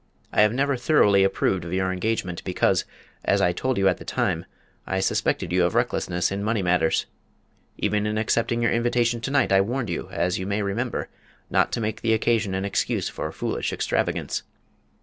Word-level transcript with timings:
I 0.33 0.41
have 0.41 0.51
never 0.51 0.77
thoroughly 0.77 1.23
approved 1.23 1.63
of 1.63 1.73
your 1.73 1.91
engagement, 1.91 2.43
because, 2.43 2.85
as 3.23 3.39
I 3.39 3.51
told 3.53 3.77
you 3.77 3.87
at 3.87 3.97
the 3.99 4.03
time, 4.03 4.47
I 4.87 4.99
suspected 4.99 5.51
you 5.53 5.63
of 5.63 5.75
recklessness 5.75 6.31
in 6.31 6.43
money 6.43 6.63
matters. 6.63 7.05
Even 7.77 8.07
in 8.07 8.17
accepting 8.17 8.63
your 8.63 8.71
invitation 8.71 9.21
to 9.21 9.29
night 9.29 9.51
I 9.51 9.61
warned 9.61 9.91
you, 9.91 10.09
as 10.09 10.39
you 10.39 10.47
may 10.47 10.63
remember, 10.63 11.07
not 11.51 11.71
to 11.73 11.81
make 11.81 12.01
the 12.01 12.13
occasion 12.13 12.55
an 12.55 12.65
excuse 12.65 13.09
for 13.09 13.31
foolish 13.31 13.71
extravagance. 13.71 14.41